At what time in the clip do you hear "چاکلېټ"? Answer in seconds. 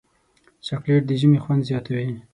0.67-1.01